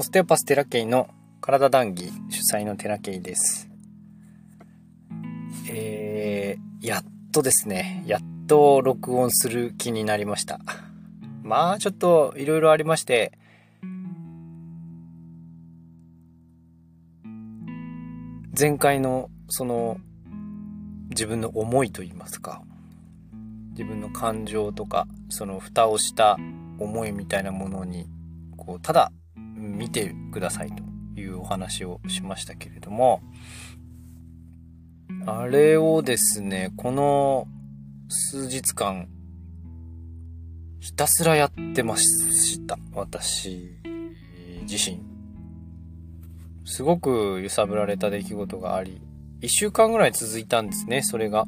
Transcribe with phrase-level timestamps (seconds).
[0.00, 1.08] オステオパステラケイの
[1.40, 3.68] 体談義主催のテラケイです。
[5.68, 10.60] えー、やっとですね、やっと録音する気になりました。
[11.42, 13.32] まあちょっといろいろありまして、
[18.56, 19.98] 前回のその
[21.08, 22.62] 自分の思いといいますか
[23.72, 26.38] 自分の感情とかその蓋をした
[26.78, 28.06] 思いみたいなものに
[28.56, 29.10] こうただ
[29.78, 30.82] 見てくださいと
[31.18, 33.22] いうお話をしましたけれども
[35.24, 37.46] あれをですねこの
[38.08, 39.08] 数日間
[40.80, 42.78] ひたすらやってました。
[42.92, 43.78] 私
[44.62, 45.00] 自身。
[46.64, 49.00] すごく揺さぶられた出来事があり
[49.40, 51.46] 1週間ぐらい続いたんですねそれが。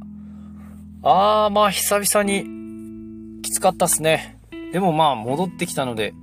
[1.02, 4.38] あーまあ久々にきつかったっすね。
[4.72, 6.14] でもまあ戻ってきたので、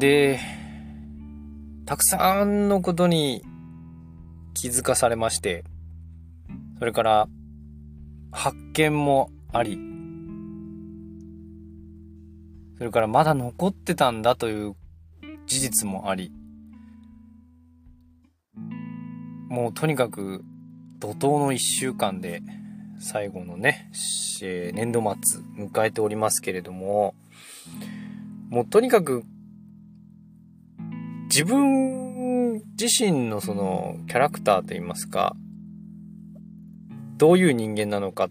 [0.00, 0.40] で、
[1.84, 3.44] たくさんのことに
[4.54, 5.62] 気づかされまして、
[6.78, 7.28] それから
[8.32, 9.78] 発見もあり、
[12.78, 14.74] それからまだ残ってたんだという
[15.46, 16.32] 事実もあり、
[19.50, 20.42] もうとにかく
[20.98, 22.40] 怒涛の一週間で
[22.98, 23.90] 最後のね、
[24.40, 27.14] 年度末迎えておりますけれども、
[28.48, 29.24] もうとにかく
[31.30, 35.36] 自分自身のそのキャラクターといいますか、
[37.18, 38.28] どういう人間なのか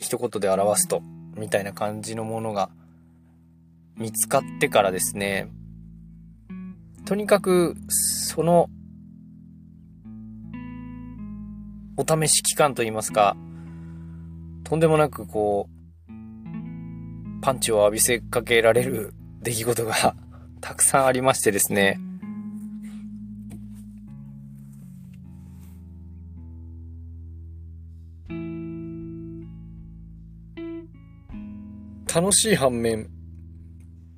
[0.00, 1.00] 一言で表すと、
[1.36, 2.70] みたいな感じのものが
[3.96, 5.48] 見つかってからですね、
[7.04, 8.68] とにかくその
[11.96, 13.36] お試し期間といいますか、
[14.64, 20.16] とんでもなくこう、パンチを浴びせかけられる出来事が
[20.60, 22.00] たくさんありましてですね。
[32.14, 33.08] 楽しい反面、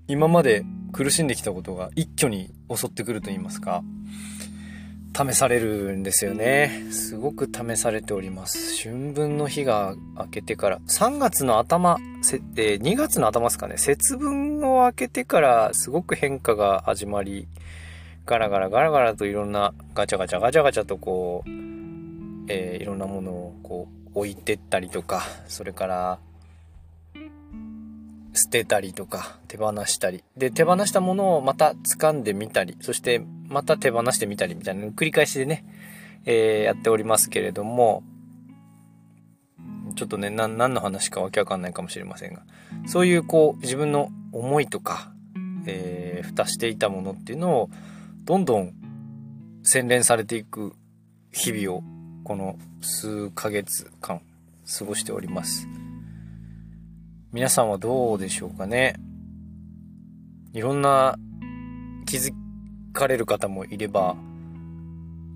[0.06, 3.82] 今まで苦しんできたことが一挙に襲ってくると言いますか、
[5.16, 6.88] 試されるんですよね。
[6.90, 8.76] すごく試されております。
[8.82, 17.48] 春分の日が明けてから、3月の頭、せえー、2月の頭ですかね、節分を明けてからすごく変化が始まり、
[18.26, 21.48] ガラガラガラガラといろんなガチャガチャガチャガチャとこう、
[22.48, 26.18] えー、いろんなものをこう置いてったりとか、それから
[28.36, 35.64] 捨てたりとか手放したりで手放したものをまた掴んでみたりそしてまた手放してみたりみたいな繰り返しでね、
[36.24, 38.02] えー、やっておりますけれども
[39.96, 42.42] ちょっとね何の話かわけわかんないかもしれませんが
[42.86, 45.12] そういうこう自分の思いとか、
[45.66, 47.70] えー、蓋していたものっていうのを
[48.24, 48.74] どんどん
[49.62, 50.74] 洗練されていく
[51.32, 51.82] 日々を
[52.24, 54.20] この数ヶ月間
[54.78, 55.68] 過ごしております。
[57.36, 58.94] 皆さんはどうでしょうかね。
[60.54, 61.18] いろんな
[62.06, 62.32] 気づ
[62.94, 64.16] かれる方もいれば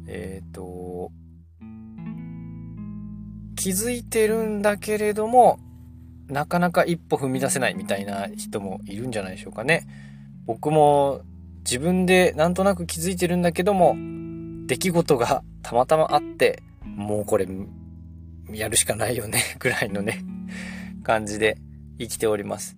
[0.09, 1.12] えっ、ー、と
[3.55, 5.59] 気づいてるんだけれども
[6.27, 9.87] なかなか一歩踏み出せないみたいな人もいるんじゃないでしょうかね。
[10.47, 11.21] 僕も
[11.65, 13.94] 自分でなんとなく気づいてるんだけども
[14.66, 17.47] 出来事がたまたまあってもうこれ
[18.55, 20.25] やるしかないよねぐらいのね
[21.03, 21.59] 感じで。
[22.00, 22.77] 生きております。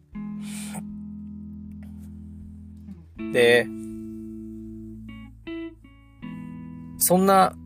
[3.32, 3.66] で、
[6.98, 7.56] そんな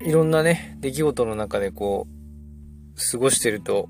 [0.00, 3.88] いろんなね、出来事の中でこう、過ごしてると、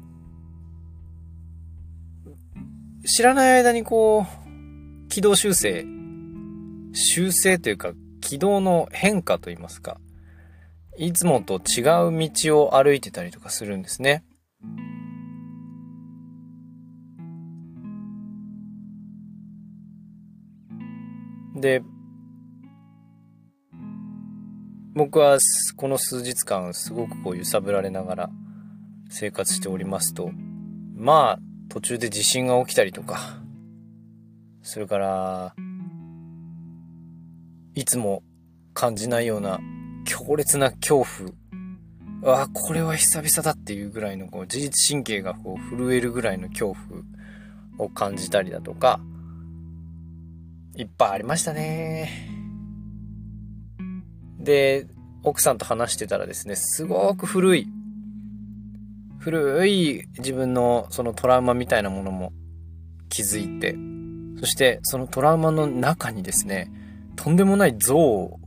[3.05, 5.85] 知らない間にこう、軌道修正、
[6.93, 9.99] 修正というか、軌道の変化といいますか、
[10.97, 14.25] いつもと違う道を歩いてたりとかするんですね。
[21.65, 21.83] で、
[24.95, 25.39] 僕は
[25.77, 28.31] この数日間すごくこう揺さぶられながら
[29.09, 30.31] 生活しておりますと、
[30.95, 31.39] まあ
[31.71, 33.39] 途中で地震が起きたりとか、
[34.61, 35.55] それから、
[37.75, 38.23] いつも
[38.75, 39.59] 感じないような
[40.05, 41.03] 強烈な恐
[42.23, 42.43] 怖。
[42.43, 46.77] あ、これは久々だっていうぐらいのこう自律神経がこう震えるぐらいの恐
[47.79, 49.01] 怖を感じたりだとか、
[50.77, 52.29] いっぱいありましたね。
[54.39, 54.87] で、
[55.23, 57.69] 奥さんと話してたらですね、すごく古い、
[59.19, 62.33] 古い自分のそのトラウマみたいなものも
[63.09, 63.77] 気づいて、
[64.41, 66.71] そしてそのトラウマの中にですね、
[67.17, 68.41] とんでもない像を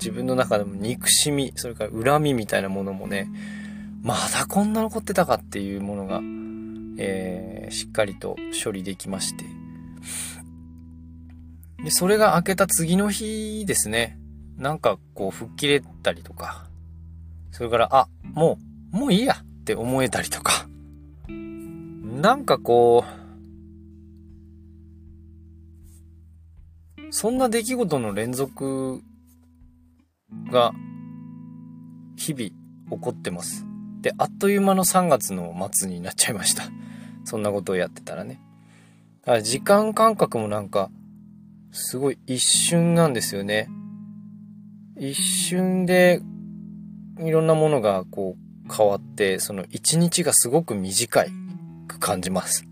[0.00, 3.28] 自分の中でも憎しみ、それから恨みみたいなものもね、
[4.02, 6.20] まだこんな残ってたかっていうものが、
[6.98, 9.44] えー、しっかりと処理できまして。
[11.86, 14.18] で、それが明けた次の日ですね。
[14.56, 16.66] なんかこう吹っ切れたりとか、
[17.52, 18.58] それから、あ、も
[18.92, 20.66] う、もういいやって思えたりとか、
[21.28, 23.04] なんかこ
[26.98, 29.00] う、そんな出来事の連続
[30.50, 30.72] が
[32.16, 32.52] 日々起
[33.00, 33.64] こってます。
[34.00, 36.64] で、あっという間の3月の末になっちゃいました。
[37.22, 38.40] そんなことをやってたらね。
[39.20, 40.90] だから時間感覚もなんか、
[41.72, 43.68] すごい一瞬なんですよね。
[44.98, 46.20] 一瞬で
[47.18, 51.30] いろんなものがこう変わって、その一日がすごく短い
[51.88, 52.66] く感じます。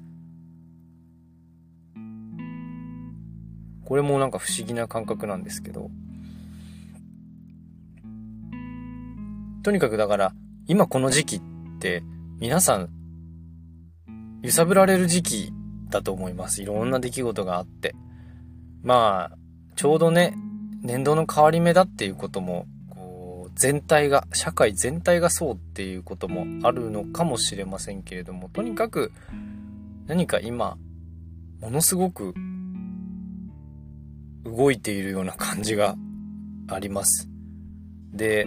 [3.84, 5.90] これもなんか不思議な感覚なんですけど。
[9.62, 10.34] とにかくだから、
[10.66, 11.40] 今この時期っ
[11.80, 12.02] て
[12.38, 12.90] 皆さん
[14.42, 15.52] 揺さぶられる時期
[15.88, 16.60] だと思います。
[16.60, 17.94] いろんな出来事があって。
[18.84, 19.38] まあ、
[19.76, 20.36] ちょうどね、
[20.82, 29.10] 年度の変わり目だっていうことも、こう、全体が、社会全体がそうっていうこともあるのかもしれませんけれども、とにかく
[30.06, 30.76] 何か今、
[31.60, 32.34] ものすごく
[34.44, 35.96] 動いているような感じが
[36.68, 37.30] あります。
[38.12, 38.46] で、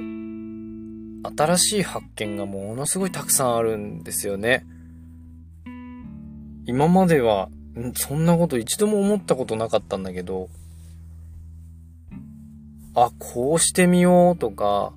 [1.35, 4.65] 新しい発見がものすごいたくさんあるんですよね。
[6.67, 7.49] 今までは、
[7.95, 10.49] そんなこと一度も思ったことなかったんだけど、
[12.95, 14.93] あ、こうしてみようとか、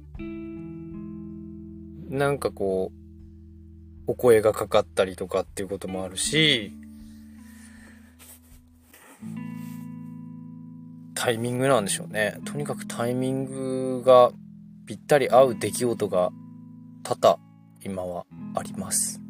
[2.09, 6.73] なんかこう、お声がかかったりとかっていうこともあるし、
[11.15, 12.41] タイミングなんでしょうね。
[12.47, 14.33] とにかくタイミングが
[14.87, 16.33] ぴったり合う出来事が
[17.03, 17.39] 多々
[17.85, 18.25] 今は
[18.55, 19.21] あります。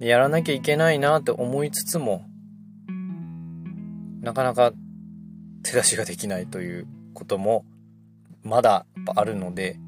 [0.00, 2.24] やらなきゃいけないなって思いつつも、
[4.22, 4.72] なかなか
[5.62, 7.66] 手出しができないということも
[8.42, 9.78] まだあるので、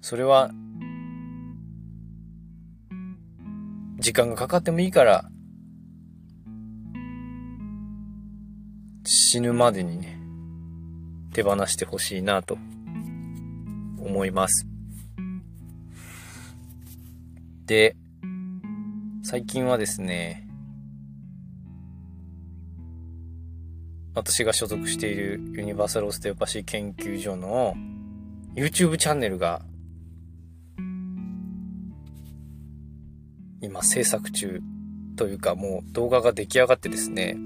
[0.00, 0.50] それは
[3.98, 5.30] 時間がかかってもいいから
[9.04, 10.18] 死ぬまでにね
[11.34, 12.56] 手放してほしいなと
[13.98, 14.66] 思います。
[17.70, 17.94] で、
[19.22, 20.44] 最近はですね、
[24.12, 27.74] 私が所属しているユニバーサルオステオパシー研究所の
[28.56, 29.62] YouTube チャンネルが
[33.60, 34.60] 今制作中
[35.14, 37.36] というかもう動画が出来上がってですね、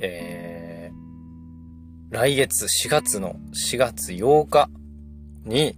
[0.00, 4.70] えー、来月4月の4月8日
[5.44, 5.76] に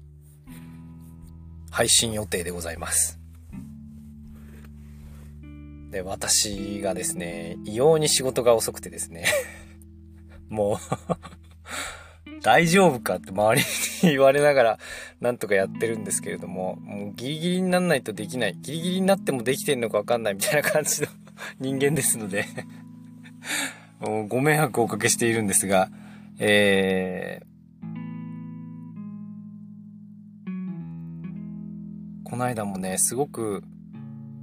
[1.72, 3.18] 配信予定でございます。
[5.90, 9.24] で、私がですね、異様に仕事が遅くてですね、
[10.50, 10.78] もう
[12.42, 13.62] 大丈夫かって周り
[14.02, 14.78] に言われながら
[15.20, 18.54] なんとかやってるんですけれども、もうギリギリになんないとできない。
[18.60, 21.08] ギリギリになってもできてんのかわかんないみたいな感じの
[21.58, 22.44] 人間ですので
[24.28, 25.88] ご迷惑をおかけしているんですが、
[26.38, 27.51] えー、
[32.32, 33.62] この間もね、すごく、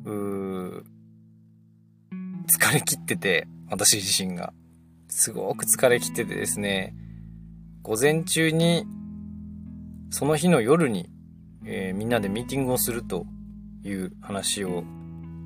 [0.06, 0.84] 疲
[2.72, 4.54] れ切ってて、私自身が。
[5.08, 6.94] すごく疲れ切っててですね、
[7.82, 8.86] 午前中に、
[10.12, 11.10] その日の夜に、
[11.66, 13.26] えー、みんなでミーティングをすると
[13.84, 14.84] いう話を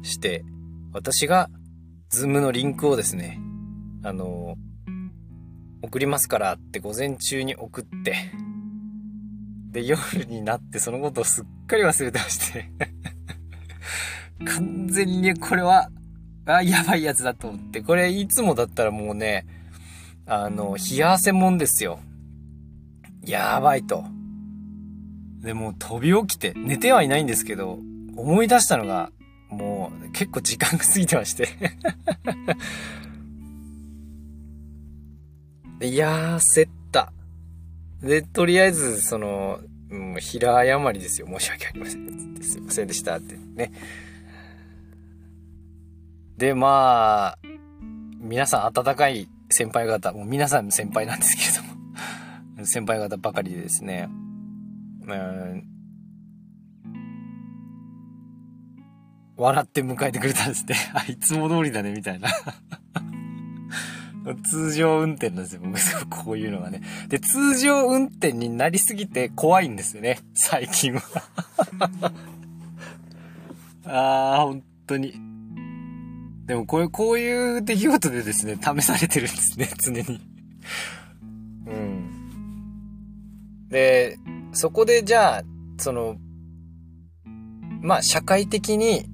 [0.01, 0.43] して、
[0.91, 1.49] 私が、
[2.09, 3.39] ズームのリンクをですね、
[4.03, 4.57] あの、
[5.81, 8.17] 送りますからって午前中に送って、
[9.73, 12.69] で、夜になってそのことをすっかり忘れてまして
[14.45, 15.89] 完全にこれは
[16.45, 17.81] あ、やばいやつだと思って。
[17.81, 19.45] これいつもだったらもうね、
[20.25, 21.99] あの、冷や汗もんですよ。
[23.25, 24.03] やばいと。
[25.39, 27.79] で、も飛び起きて、寝てはいないんですけど、
[28.15, 29.11] 思い出したのが、
[29.49, 31.47] もう結構時間が過ぎてまして
[35.85, 36.82] いやー、焦った。
[38.03, 41.27] で、とりあえず、その、もう平謝りですよ。
[41.27, 42.41] 申し訳ありません。
[42.41, 43.71] すいませんでしたってね。
[46.37, 47.39] で、まあ、
[48.19, 54.09] 皆さん温かい先輩方、もう皆さん先輩なんですけれども 先輩方ばかりでですね、
[55.05, 55.63] うん、
[59.37, 60.75] 笑って迎えてくれたんですね。
[60.93, 62.29] あ、いつも通りだね、みたいな。
[64.43, 66.81] 通常運転なんですよ、僕、こういうのがね。
[67.09, 71.01] で、通常運転になりすぎて怖いんですよね、最近は。
[73.85, 75.13] ああ、本当に。
[76.45, 80.21] でもこういう、こういう出来事でですね、試されてるんですね、常に。
[81.67, 83.67] うん。
[83.69, 84.17] で、
[84.53, 85.43] そこでじゃあ、
[85.77, 86.17] その、
[87.81, 89.05] まあ、社会的に、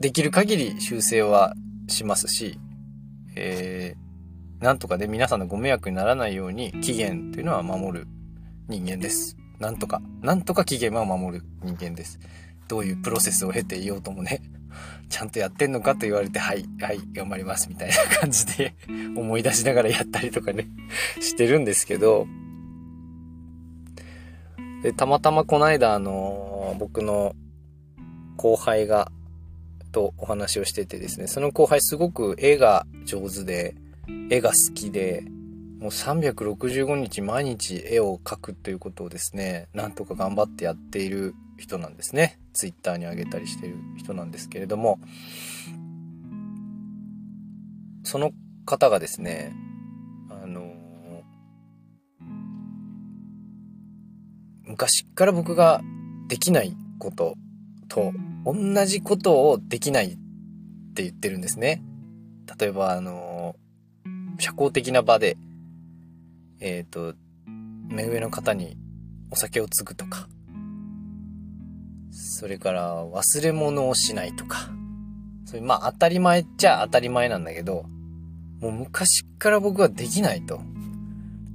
[0.00, 1.54] できる限り修正は
[1.86, 2.58] しますし、
[3.36, 8.06] えー、なんとかで皆さんのご迷惑にならないように期限というのは守る
[8.68, 9.36] 人間です。
[9.58, 12.18] なんとか、なんとか期限は守る人間です。
[12.66, 14.40] どういうプロセスを経ていようともね、
[15.10, 18.74] ちゃんとやってんのかと言われて、はい、はい、頑張ります、みたいな感じで
[19.16, 20.66] 思い出しながらやったりとかね
[21.20, 22.26] してるんですけど、
[24.82, 27.34] で、たまたまこの間、あの、僕の
[28.38, 29.12] 後輩が、
[29.90, 33.74] とお話をしててですね、その後輩すごく絵が上手で、
[34.30, 35.24] 絵が好きで、
[35.80, 42.38] もう365日毎日絵を描くということをですね、なんとか頑張ってやっている人なんですね。
[42.52, 44.98] ツイッターに上げたりしてる人なんですけれども、
[48.02, 48.32] その
[48.66, 49.52] 方がですね、
[50.28, 50.74] あの、
[54.64, 55.80] 昔から僕が
[56.28, 57.34] できないこと
[57.88, 58.12] と
[58.44, 60.16] 同じことをできないっ
[60.94, 61.82] て言ってるんですね。
[62.58, 63.56] 例えば、あの、
[64.38, 65.36] 社交的な場で、
[66.60, 67.14] えっ、ー、と、
[67.88, 68.76] 目上の方に
[69.30, 70.28] お酒を継ぐとか、
[72.12, 74.70] それから忘れ物をしないとか、
[75.44, 77.84] それまあ当たり前っちゃ当たり前なんだけど、
[78.60, 80.60] もう昔から僕はできないと。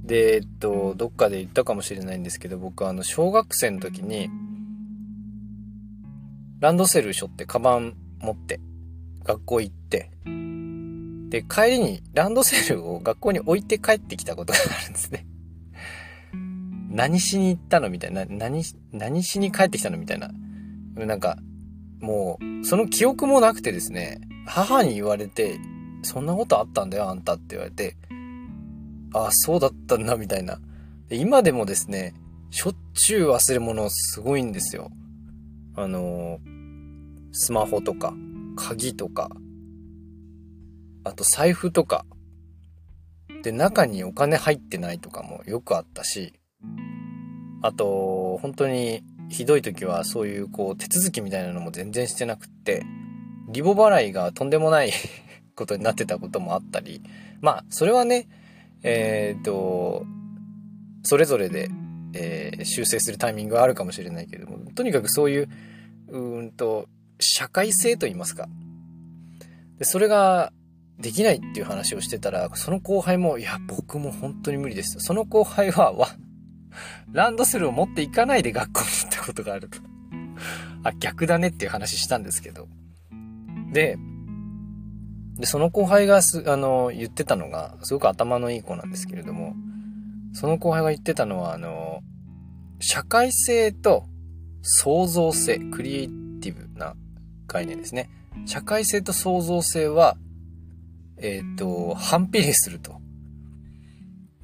[0.04, 4.30] で、えっと、どっかで言ったかもしれないんですけど、僕はあの、小学生の時に、
[6.58, 8.60] ランドセル背負ってカバン持って
[9.24, 10.10] 学校行って、
[11.28, 15.26] で、帰りにランドセルを学校に置いて帰ってきたことがあるんですね。
[16.90, 18.24] 何しに行ったのみたいな。
[18.24, 20.30] 何、何しに帰ってきたのみたいな。
[20.94, 21.36] なんか、
[22.00, 25.58] もう、その記憶もなくてですね、母に言われて、
[26.02, 27.96] そんなことあったんだよ、あんたって言われて、
[29.12, 30.58] ああ、そうだったんだ、みたいな。
[31.10, 32.14] 今でもですね、
[32.50, 34.90] しょっちゅう忘れ物すごいんですよ。
[35.76, 36.40] あの
[37.32, 38.14] スマホとか、
[38.56, 39.30] 鍵とか、
[41.04, 42.04] あと財布とか。
[43.42, 46.32] で、中にお金入ってないとかもよくあったし、
[47.62, 52.84] あと、本当にひどい時はそういうこう手続きみたいなのも全然してなくって、
[53.48, 54.92] リボ払いがとんでもない
[55.54, 57.02] ことになってたこともあったり、
[57.40, 58.28] まあ、それはね、
[58.82, 60.06] えー、っと、
[61.02, 61.68] それぞれで、
[62.16, 65.48] えー、修正するタイミングがあるかもしれないけれども、とにかくそういう、
[66.08, 68.48] うんと、社会性と言いますか。
[69.78, 70.52] で、それが
[70.98, 74.98] できないっていう話をしてたら、その後輩も、いや、僕も本当に無理です。
[75.00, 76.08] その後輩は、わ、
[77.12, 79.78] ランドセルを持っていかないで学校に行ったことがあると。
[80.84, 82.68] あ、逆だねっていう話したんですけど。
[83.72, 83.98] で、
[85.38, 89.54] で、その後輩がす、あの、言ってたのが、すごく頭のいい子なんですけれども、
[90.36, 92.02] その後輩が言ってたのは、あの、
[92.78, 94.04] 社会性と
[94.60, 96.08] 創造性、クリエイ
[96.42, 96.94] ティブな
[97.46, 98.10] 概念ですね。
[98.44, 100.18] 社会性と創造性は、
[101.16, 103.00] えっ、ー、と、反比例すると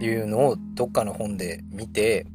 [0.01, 2.27] いうのをどっかの本で見て、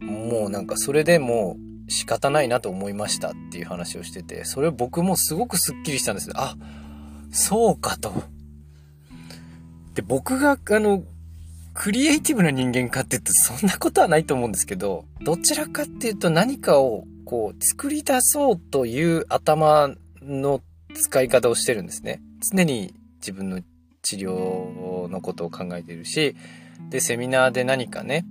[0.00, 6.30] もうなんかそれでもう仕方ないなと思いましたっていう話をしてて、それ僕もすごくスッキリしたんです。
[6.34, 6.56] あ、
[7.30, 8.12] そうかと。
[9.94, 11.04] で、僕があの、
[11.74, 19.90] クリエイティブな人間かって言うとそんなことはないと思うんですけど、どちらかっていうと何かをこう作り出そうという頭
[20.22, 20.62] の
[20.94, 22.20] 使い方をしてるんですね。
[22.52, 23.60] 常に自分の
[24.02, 26.34] 治療のことを考えているし、
[26.88, 28.24] で、セミナーで何かね、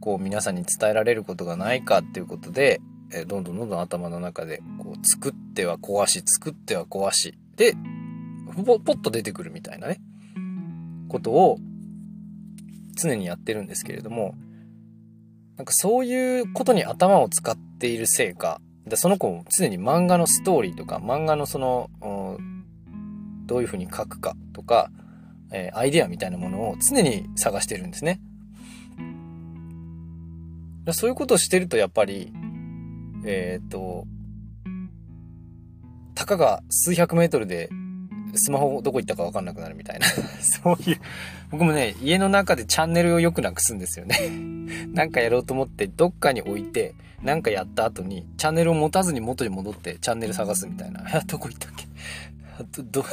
[0.00, 2.80] こう皆さんに伝えられることがないかっていうことで、
[3.12, 7.74] えどんどんどんどん頭の中で、こう作っては壊し、作っては壊し、で、
[8.64, 10.00] ポッと出てくるみたいなね、
[11.08, 11.58] ことを
[12.96, 14.34] 常にやってるんですけれども、
[15.56, 21.90] なんかそういうことに頭を使っているせいか、でその子も常に漫画のストーリーとか、漫画のその、
[23.46, 24.90] どういうふうに書くかとか、
[25.52, 28.20] えー、アイデアみたいなものを常に探してるんですね。
[30.92, 32.32] そういうことをしてるとやっぱり、
[33.24, 34.06] えっ、と、
[36.14, 37.68] たかが数百メートルで
[38.34, 40.06] スマホどこ行ったかわかんなくなるみたいな
[40.42, 41.00] そういう、
[41.50, 44.18] 僕もね、家の中でチャンネルをよくなくすんですよね
[44.92, 51.02] なんかやろうと思って、どっかに置いて、なんかやった後に、チャンネルを持たずに元に戻って、チャンネル探すみたいな。
[51.26, 51.86] どこ行ったっけ？
[52.82, 53.04] ど、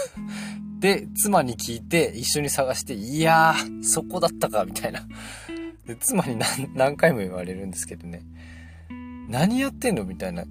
[0.79, 5.05] で、妻に聞いて、一緒に探して、いやー、そこだったか、みたいな。
[5.87, 8.21] で、妻に何何回も言われるんですけどね。
[9.29, 10.45] 何やってんのみたいな。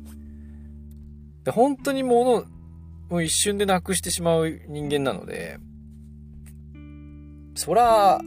[1.45, 2.45] で、本当に物、
[3.13, 5.59] もう一瞬でなくしてしまう人間なので、
[7.55, 8.23] そら、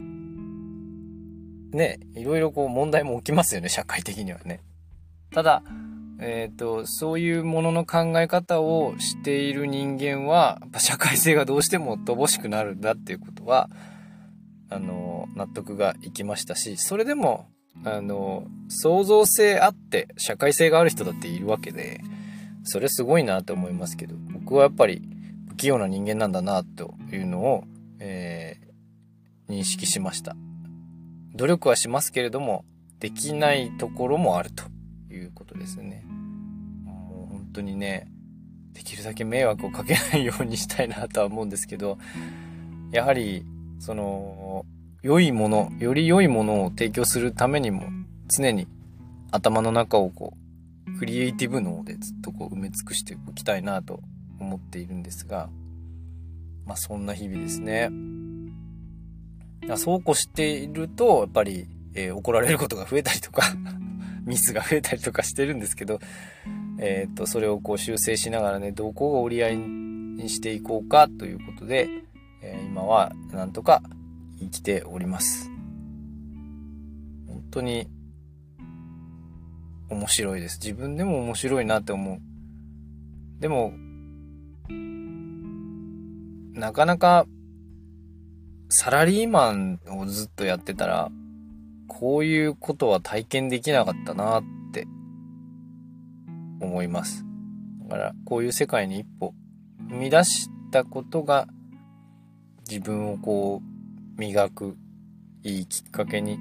[1.72, 4.60] ね、いろいろこう問題も起きますよね、社会的にはね。
[5.32, 5.64] ただ、
[6.20, 13.68] えっ、ー、と、そういうものの考え方をしている人間は、やっぱ社会性がどうしても乏しくなるんだっていうことは、
[14.70, 17.48] あの、納得がいきましたし、それでも、
[17.82, 22.00] あの、創造性あって社会性がある人だっているわけで、
[22.62, 24.14] それすごいなと思いますけど、
[24.46, 25.02] 僕はやっぱり
[25.48, 27.64] 不器用な人間なんだなというのを、
[27.98, 30.36] えー、認識しました。
[31.34, 32.64] 努力はしますけれども、
[33.00, 34.62] できないところもあると
[35.12, 36.04] いうことですね。
[36.84, 38.06] もう本当にね、
[38.72, 41.98] できるだけ迷惑をかけないようにしたいなとは思うんですけど、
[42.92, 43.44] やはり、
[43.80, 44.64] その、
[45.02, 47.82] 良いもの、より良いものを提供するためにも、
[48.28, 48.68] 常に
[49.32, 50.34] 頭の中をこ
[50.86, 54.00] う、クリエイティブ脳でずっとこう埋め尽くしておきたいなと
[54.38, 55.48] 思っているんですが、
[56.64, 57.90] まあそんな日々ですね。
[59.76, 63.42] そうこうしていると、やっぱり、えー、怒られることが増えたりとか
[64.24, 66.00] ミスが増えたりとかしてるんですけど、
[66.78, 71.88] えっ、と、それをこう修正しながらね、どこを折り合いにしていこうかということで、
[72.42, 73.82] えー、今はなんとか
[74.38, 75.50] 生きております。
[77.26, 77.88] 本当に
[79.88, 80.58] 面白いです。
[80.62, 82.20] 自分でも面白いなって思う。
[83.40, 83.72] でも、
[86.56, 87.26] なかなか
[88.70, 91.10] サラリーマンをずっとやってたら、
[91.86, 94.88] こういうことは体験できなかったなって
[96.60, 97.24] 思います。
[97.84, 99.34] だから、こういう世界に一歩
[99.90, 101.46] 踏み出したことが
[102.68, 104.76] 自分をこう磨く
[105.42, 106.38] いいきっかけに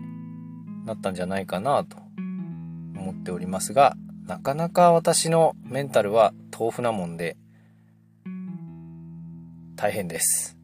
[0.86, 1.97] なったんじゃないかなと
[2.95, 7.36] 思っておりますが、なかなか私のメンタルは豆腐なもんで
[9.75, 10.57] 大変です。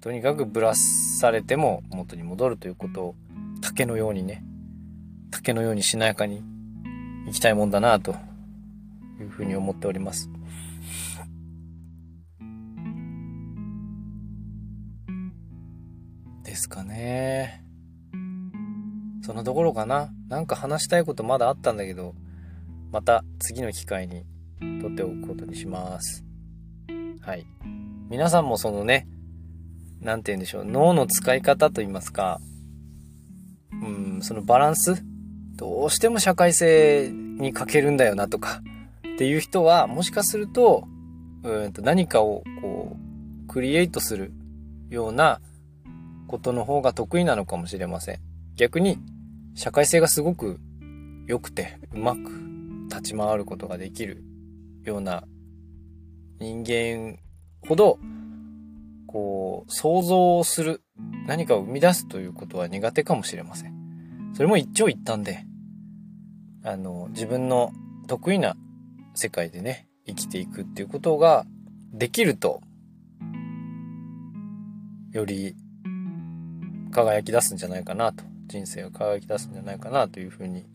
[0.00, 3.14] とにかくぶらされても元に戻るということを
[3.60, 4.44] 竹のようにね、
[5.30, 6.42] 竹のようにしなやかに
[7.26, 8.14] 生きたいもんだなと
[9.20, 10.30] いうふうに思っております。
[16.44, 17.64] ですかね。
[19.22, 20.12] そのところかな。
[20.28, 22.14] なんか話したいことまだあったんだけど、
[22.92, 24.24] また次の機会に
[24.80, 26.24] 撮っておくことにします。
[27.20, 27.44] はい。
[28.08, 29.08] 皆さんもそのね、
[30.00, 32.40] なんて言うんでしょう、脳の使い方と言いますか、
[33.82, 35.02] うん、そのバランス
[35.56, 38.62] どうしても社会性に欠けるんだよなとか、
[39.14, 40.86] っていう人は、もしかすると、
[41.42, 44.32] うんと何かをこう、クリエイトする
[44.90, 45.40] ような
[46.28, 48.18] ことの方が得意なのかもしれません。
[48.54, 48.98] 逆に、
[49.54, 50.60] 社会性がすごく
[51.26, 52.18] 良くて、うまく
[52.88, 54.22] 立ち回ることができる
[54.84, 55.24] ような
[56.38, 57.18] 人間
[57.68, 57.98] ほど、
[59.06, 60.82] こう、想像する、
[61.26, 64.32] 何かを生み出すということは苦手かもしれません。
[64.34, 65.44] それも一長一短で、
[66.62, 67.72] あの、自分の
[68.06, 68.56] 得意な
[69.14, 71.46] 世界でね、生きていくっていうことが
[71.92, 72.60] できると、
[75.12, 75.56] より
[76.92, 80.66] 輝き出すんじゃないかなと、人生が輝き出すんじゃないかなというふうに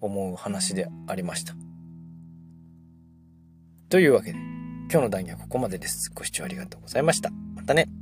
[0.00, 1.54] 思う話でありました。
[3.88, 4.51] というわけで、
[4.92, 6.10] 今日の談義はここまでです。
[6.14, 7.30] ご視聴ありがとうございました。
[7.56, 8.01] またね。